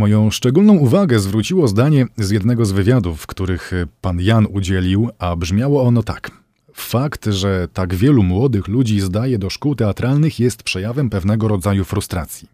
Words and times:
Moją 0.00 0.30
szczególną 0.30 0.72
uwagę 0.76 1.20
zwróciło 1.20 1.68
zdanie 1.68 2.06
z 2.16 2.30
jednego 2.30 2.64
z 2.64 2.72
wywiadów, 2.72 3.26
których 3.26 3.72
pan 4.00 4.20
Jan 4.20 4.46
udzielił, 4.46 5.10
a 5.18 5.36
brzmiało 5.36 5.82
ono 5.82 6.02
tak. 6.02 6.30
Fakt, 6.74 7.26
że 7.26 7.68
tak 7.72 7.94
wielu 7.94 8.22
młodych 8.22 8.68
ludzi 8.68 9.00
zdaje 9.00 9.38
do 9.38 9.50
szkół 9.50 9.74
teatralnych 9.74 10.40
jest 10.40 10.62
przejawem 10.62 11.10
pewnego 11.10 11.48
rodzaju 11.48 11.84
frustracji. 11.84 12.48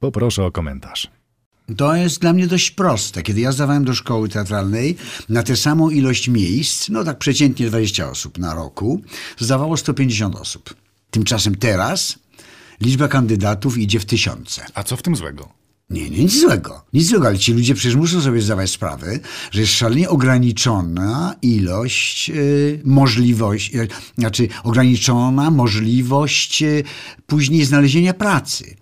Poproszę 0.00 0.44
o 0.44 0.52
komentarz. 0.52 1.10
To 1.76 1.94
jest 1.94 2.20
dla 2.20 2.32
mnie 2.32 2.46
dość 2.46 2.70
proste. 2.70 3.22
Kiedy 3.22 3.40
ja 3.40 3.52
zdawałem 3.52 3.84
do 3.84 3.94
szkoły 3.94 4.28
teatralnej, 4.28 4.96
na 5.28 5.42
tę 5.42 5.56
samą 5.56 5.90
ilość 5.90 6.28
miejsc, 6.28 6.88
no 6.88 7.04
tak 7.04 7.18
przeciętnie 7.18 7.66
20 7.66 8.10
osób 8.10 8.38
na 8.38 8.54
roku, 8.54 9.02
zdawało 9.38 9.76
150 9.76 10.36
osób. 10.36 10.74
Tymczasem 11.10 11.54
teraz 11.54 12.18
liczba 12.80 13.08
kandydatów 13.08 13.78
idzie 13.78 14.00
w 14.00 14.04
tysiące. 14.04 14.64
A 14.74 14.82
co 14.82 14.96
w 14.96 15.02
tym 15.02 15.16
złego? 15.16 15.61
Nie, 15.90 16.10
nie, 16.10 16.18
nic 16.18 16.40
złego. 16.40 16.84
Nic 16.92 17.06
złego, 17.06 17.26
ale 17.26 17.38
ci 17.38 17.52
ludzie 17.52 17.74
przecież 17.74 17.96
muszą 17.96 18.20
sobie 18.20 18.40
zdawać 18.40 18.70
sprawę, 18.70 19.18
że 19.50 19.60
jest 19.60 19.72
szalenie 19.72 20.08
ograniczona 20.08 21.34
ilość 21.42 22.30
y, 22.30 22.80
możliwości, 22.84 23.78
y, 23.78 23.88
znaczy 24.18 24.48
ograniczona 24.64 25.50
możliwość 25.50 26.62
y, 26.62 26.84
później 27.26 27.64
znalezienia 27.64 28.14
pracy. 28.14 28.76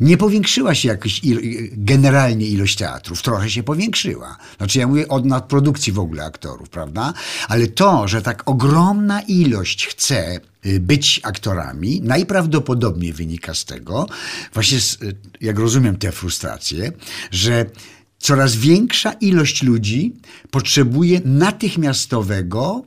Nie 0.00 0.16
powiększyła 0.16 0.74
się 0.74 0.88
jakoś 0.88 1.24
il, 1.24 1.40
generalnie 1.72 2.46
ilość 2.46 2.76
teatrów, 2.76 3.22
trochę 3.22 3.50
się 3.50 3.62
powiększyła. 3.62 4.36
Znaczy 4.58 4.78
ja 4.78 4.86
mówię 4.86 5.08
od 5.08 5.24
nadprodukcji 5.24 5.92
w 5.92 5.98
ogóle 5.98 6.24
aktorów, 6.24 6.68
prawda? 6.68 7.12
Ale 7.48 7.66
to, 7.66 8.08
że 8.08 8.22
tak 8.22 8.42
ogromna 8.48 9.20
ilość 9.20 9.86
chce 9.86 10.40
y, 10.66 10.80
być 10.80 11.20
aktorami, 11.22 12.00
najprawdopodobniej 12.04 13.12
wynika 13.12 13.54
z 13.54 13.64
tego, 13.64 14.06
właśnie 14.54 14.80
z, 14.80 15.02
y, 15.02 15.16
jak 15.40 15.58
rozumiem 15.58 15.96
tę 15.96 16.12
frustrację, 16.12 16.92
że 17.30 17.66
coraz 18.18 18.56
większa 18.56 19.12
ilość 19.12 19.62
ludzi 19.62 20.14
potrzebuje 20.50 21.20
natychmiastowego 21.24 22.84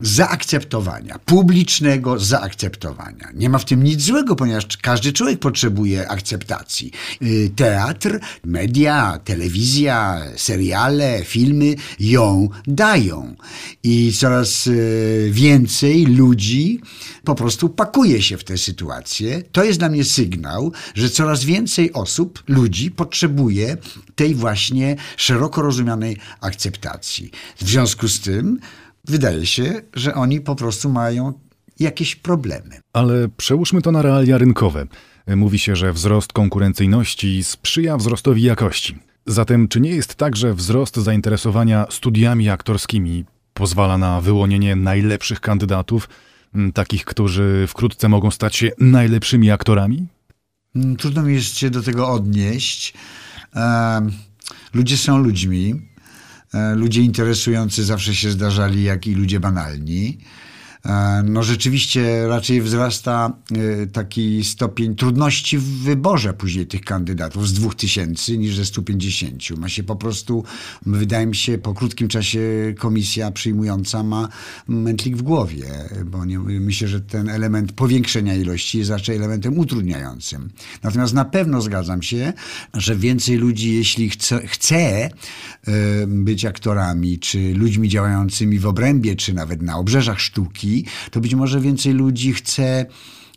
zaakceptowania, 0.00 1.18
publicznego 1.18 2.18
zaakceptowania. 2.18 3.28
Nie 3.34 3.48
ma 3.48 3.58
w 3.58 3.64
tym 3.64 3.82
nic 3.82 4.02
złego, 4.02 4.36
ponieważ 4.36 4.66
każdy 4.76 5.12
człowiek 5.12 5.38
potrzebuje 5.38 6.08
akceptacji. 6.08 6.92
Y, 7.22 7.50
teatr, 7.56 8.20
media, 8.44 9.20
telewizja, 9.24 10.22
seriale, 10.36 11.24
filmy 11.24 11.74
ją 12.00 12.48
dają. 12.66 13.34
I 13.82 14.12
coraz 14.12 14.66
y, 14.66 15.30
więcej 15.32 16.06
ludzi 16.06 16.80
po 17.24 17.34
prostu 17.34 17.68
pakuje 17.68 18.22
się 18.22 18.36
w 18.36 18.44
tę 18.44 18.58
sytuację. 18.58 19.42
To 19.52 19.64
jest 19.64 19.78
dla 19.78 19.88
mnie 19.88 20.04
sygnał, 20.04 20.72
że 20.94 21.10
coraz 21.10 21.44
więcej 21.44 21.92
osób, 21.92 22.42
ludzi 22.48 22.90
potrzebuje 22.90 23.76
tej 24.14 24.34
właśnie 24.34 24.96
szeroko 25.16 25.62
rozumianej 25.62 26.16
akceptacji. 26.40 27.30
W 27.56 27.68
związku 27.68 28.08
z 28.08 28.20
tym, 28.20 28.60
wydaje 29.04 29.46
się, 29.46 29.82
że 29.94 30.14
oni 30.14 30.40
po 30.40 30.56
prostu 30.56 30.90
mają 30.90 31.32
jakieś 31.78 32.16
problemy. 32.16 32.80
Ale 32.92 33.28
przełóżmy 33.36 33.82
to 33.82 33.92
na 33.92 34.02
realia 34.02 34.38
rynkowe. 34.38 34.86
Mówi 35.26 35.58
się, 35.58 35.76
że 35.76 35.92
wzrost 35.92 36.32
konkurencyjności 36.32 37.44
sprzyja 37.44 37.96
wzrostowi 37.96 38.42
jakości. 38.42 38.98
Zatem, 39.26 39.68
czy 39.68 39.80
nie 39.80 39.90
jest 39.90 40.14
tak, 40.14 40.36
że 40.36 40.54
wzrost 40.54 40.96
zainteresowania 40.96 41.86
studiami 41.90 42.48
aktorskimi 42.48 43.24
pozwala 43.54 43.98
na 43.98 44.20
wyłonienie 44.20 44.76
najlepszych 44.76 45.40
kandydatów, 45.40 46.08
takich, 46.74 47.04
którzy 47.04 47.64
wkrótce 47.68 48.08
mogą 48.08 48.30
stać 48.30 48.56
się 48.56 48.70
najlepszymi 48.78 49.50
aktorami? 49.50 50.06
Mm, 50.76 50.96
trudno 50.96 51.22
mi 51.22 51.34
jest 51.34 51.58
się 51.58 51.70
do 51.70 51.82
tego 51.82 52.08
odnieść. 52.08 52.94
ludzie 54.74 54.96
są 54.96 55.18
ludźmi. 55.18 55.89
E, 56.54 56.74
ludzie 56.74 57.02
interesujący 57.02 57.84
zawsze 57.84 58.14
się 58.14 58.30
zdarzali, 58.30 58.82
jak 58.82 59.06
i 59.06 59.14
ludzie 59.14 59.40
banalni. 59.40 60.18
E, 60.86 61.22
no 61.22 61.42
rzeczywiście 61.42 62.26
raczej 62.28 62.62
wzrasta 62.62 63.32
e, 63.82 63.86
taki 63.86 64.44
stopień 64.44 64.94
trudności 64.94 65.58
w 65.58 65.64
wyborze 65.64 66.34
później 66.34 66.66
tych 66.66 66.80
kandydatów 66.80 67.48
z 67.48 67.52
2000 67.52 68.38
niż 68.38 68.56
ze 68.56 68.64
150. 68.64 69.50
Ma 69.58 69.68
się 69.68 69.82
po 69.82 69.96
prostu, 69.96 70.44
wydaje 70.86 71.26
mi 71.26 71.36
się, 71.36 71.58
po 71.58 71.74
krótkim 71.74 72.08
czasie 72.08 72.40
komisja 72.78 73.30
przyjmująca 73.30 74.02
ma 74.02 74.28
mętlik 74.68 75.16
w 75.16 75.22
głowie, 75.22 75.66
bo 76.06 76.24
nie, 76.24 76.38
myślę, 76.38 76.88
że 76.88 77.00
ten 77.00 77.28
element 77.28 77.72
powiększenia 77.72 78.34
ilości 78.34 78.78
jest 78.78 78.90
raczej 78.90 79.16
elementem 79.16 79.58
utrudniającym. 79.58 80.50
Natomiast 80.82 81.14
na 81.14 81.24
pewno 81.24 81.62
zgadzam 81.62 82.02
się, 82.02 82.32
że 82.74 82.96
więcej 82.96 83.36
ludzi, 83.36 83.74
jeśli 83.74 84.10
chce, 84.10 84.46
chce 84.46 85.10
być 86.06 86.44
aktorami, 86.44 87.18
czy 87.18 87.54
ludźmi 87.54 87.88
działającymi 87.88 88.58
w 88.58 88.66
obrębie, 88.66 89.16
czy 89.16 89.34
nawet 89.34 89.62
na 89.62 89.76
obrzeżach 89.76 90.20
sztuki, 90.20 90.69
to 91.10 91.20
być 91.20 91.34
może 91.34 91.60
więcej 91.60 91.92
ludzi 91.92 92.32
chce 92.32 92.86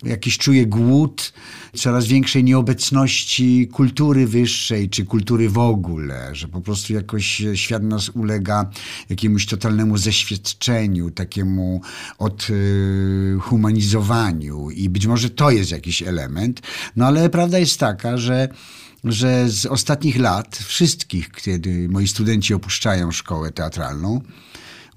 jakiś 0.03 0.37
czuje 0.37 0.65
głód 0.65 1.33
coraz 1.75 2.05
większej 2.05 2.43
nieobecności 2.43 3.67
kultury 3.67 4.27
wyższej, 4.27 4.89
czy 4.89 5.05
kultury 5.05 5.49
w 5.49 5.57
ogóle, 5.57 6.35
że 6.35 6.47
po 6.47 6.61
prostu 6.61 6.93
jakoś 6.93 7.43
świat 7.53 7.83
nas 7.83 8.09
ulega 8.09 8.69
jakiemuś 9.09 9.45
totalnemu 9.45 9.97
zeświadczeniu, 9.97 11.11
takiemu 11.11 11.81
odhumanizowaniu. 12.17 14.69
I 14.69 14.89
być 14.89 15.07
może 15.07 15.29
to 15.29 15.51
jest 15.51 15.71
jakiś 15.71 16.03
element, 16.03 16.61
no 16.95 17.05
ale 17.05 17.29
prawda 17.29 17.59
jest 17.59 17.79
taka, 17.79 18.17
że 18.17 18.49
że 19.03 19.49
z 19.49 19.65
ostatnich 19.65 20.19
lat, 20.19 20.57
wszystkich, 20.57 21.31
kiedy 21.31 21.89
moi 21.89 22.07
studenci 22.07 22.53
opuszczają 22.53 23.11
szkołę 23.11 23.51
teatralną, 23.51 24.21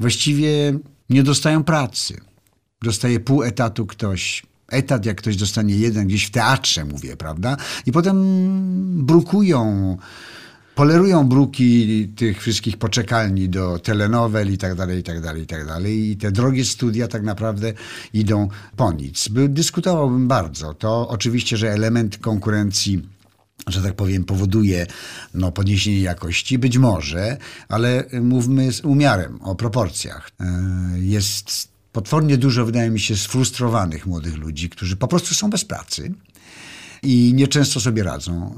właściwie 0.00 0.78
nie 1.10 1.22
dostają 1.22 1.64
pracy. 1.64 2.20
Dostaje 2.82 3.20
pół 3.20 3.42
etatu 3.42 3.86
ktoś, 3.86 4.42
etat, 4.68 5.06
jak 5.06 5.16
ktoś 5.16 5.36
dostanie 5.36 5.76
jeden 5.76 6.06
gdzieś 6.06 6.24
w 6.24 6.30
teatrze, 6.30 6.84
mówię, 6.84 7.16
prawda? 7.16 7.56
I 7.86 7.92
potem 7.92 8.16
brukują, 9.06 9.96
polerują 10.74 11.28
bruki 11.28 12.08
tych 12.16 12.42
wszystkich 12.42 12.76
poczekalni 12.76 13.48
do 13.48 13.78
telenowel 13.78 14.52
i 14.52 14.58
tak 14.58 14.74
dalej, 14.74 15.00
i 15.00 15.02
tak 15.02 15.20
dalej, 15.20 15.42
i 15.42 15.46
tak 15.46 15.66
dalej. 15.66 16.10
I 16.10 16.16
te 16.16 16.32
drogie 16.32 16.64
studia 16.64 17.08
tak 17.08 17.22
naprawdę 17.22 17.72
idą 18.12 18.48
po 18.76 18.92
nic. 18.92 19.28
By, 19.28 19.48
dyskutowałbym 19.48 20.28
bardzo. 20.28 20.74
To 20.74 21.08
oczywiście, 21.08 21.56
że 21.56 21.72
element 21.72 22.18
konkurencji 22.18 23.15
że 23.66 23.82
tak 23.82 23.94
powiem, 23.94 24.24
powoduje 24.24 24.86
no, 25.34 25.52
podniesienie 25.52 26.00
jakości? 26.00 26.58
Być 26.58 26.78
może, 26.78 27.36
ale 27.68 28.04
mówmy 28.22 28.72
z 28.72 28.80
umiarem, 28.80 29.42
o 29.42 29.54
proporcjach. 29.54 30.30
E, 30.40 30.44
jest 30.96 31.68
potwornie 31.92 32.38
dużo, 32.38 32.66
wydaje 32.66 32.90
mi 32.90 33.00
się, 33.00 33.16
sfrustrowanych 33.16 34.06
młodych 34.06 34.36
ludzi, 34.36 34.68
którzy 34.68 34.96
po 34.96 35.08
prostu 35.08 35.34
są 35.34 35.50
bez 35.50 35.64
pracy 35.64 36.14
i 37.02 37.32
nieczęsto 37.34 37.80
sobie 37.80 38.02
radzą 38.02 38.54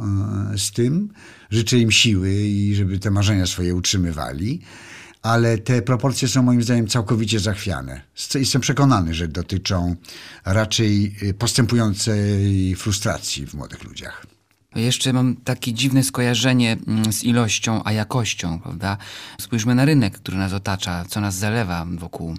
e, 0.54 0.58
z 0.58 0.72
tym. 0.72 1.12
Życzę 1.50 1.78
im 1.78 1.90
siły 1.90 2.34
i 2.34 2.74
żeby 2.74 2.98
te 2.98 3.10
marzenia 3.10 3.46
swoje 3.46 3.74
utrzymywali 3.74 4.60
ale 5.22 5.58
te 5.58 5.82
proporcje 5.82 6.28
są 6.28 6.42
moim 6.42 6.62
zdaniem 6.62 6.86
całkowicie 6.86 7.40
zachwiane. 7.40 8.00
Jestem 8.34 8.60
przekonany, 8.60 9.14
że 9.14 9.28
dotyczą 9.28 9.96
raczej 10.44 11.16
postępującej 11.38 12.74
frustracji 12.76 13.46
w 13.46 13.54
młodych 13.54 13.84
ludziach. 13.84 14.37
Jeszcze 14.74 15.12
mam 15.12 15.36
takie 15.36 15.72
dziwne 15.72 16.02
skojarzenie 16.02 16.76
mm, 16.86 17.12
z 17.12 17.24
ilością, 17.24 17.84
a 17.84 17.92
jakością, 17.92 18.58
prawda? 18.58 18.96
Spójrzmy 19.40 19.74
na 19.74 19.84
rynek, 19.84 20.18
który 20.18 20.36
nas 20.36 20.52
otacza, 20.52 21.04
co 21.04 21.20
nas 21.20 21.34
zalewa 21.34 21.86
wokół. 21.98 22.36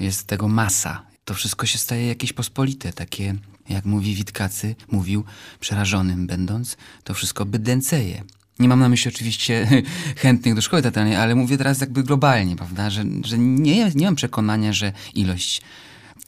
Jest 0.00 0.26
tego 0.26 0.48
masa. 0.48 1.02
To 1.24 1.34
wszystko 1.34 1.66
się 1.66 1.78
staje 1.78 2.06
jakieś 2.06 2.32
pospolite, 2.32 2.92
takie, 2.92 3.34
jak 3.68 3.84
mówi 3.84 4.14
Witkacy, 4.14 4.76
mówił, 4.90 5.24
przerażonym 5.60 6.26
będąc, 6.26 6.76
to 7.04 7.14
wszystko 7.14 7.46
bydęceje. 7.46 8.22
Nie 8.58 8.68
mam 8.68 8.80
na 8.80 8.88
myśli 8.88 9.08
oczywiście 9.08 9.68
chętnych 10.22 10.54
do 10.54 10.62
szkoły 10.62 10.82
teatralnej, 10.82 11.16
ale 11.16 11.34
mówię 11.34 11.58
teraz 11.58 11.80
jakby 11.80 12.02
globalnie, 12.02 12.56
prawda? 12.56 12.90
Że, 12.90 13.04
że 13.24 13.38
nie, 13.38 13.90
nie 13.94 14.04
mam 14.04 14.16
przekonania, 14.16 14.72
że 14.72 14.92
ilość 15.14 15.62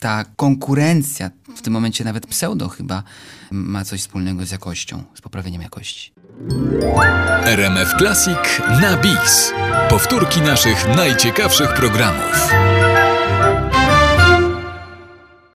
ta 0.06 0.24
konkurencja, 0.36 1.30
w 1.56 1.62
tym 1.62 1.72
momencie 1.72 2.04
nawet 2.04 2.26
pseudo 2.26 2.68
chyba, 2.68 3.02
ma 3.50 3.84
coś 3.84 4.00
wspólnego 4.00 4.46
z 4.46 4.50
jakością, 4.50 5.02
z 5.14 5.20
poprawieniem 5.20 5.62
jakości. 5.62 6.12
RMF 7.44 7.94
Classic 7.98 8.38
na 8.80 8.96
bis. 8.96 9.52
Powtórki 9.88 10.40
naszych 10.40 10.96
najciekawszych 10.96 11.74
programów. 11.74 12.50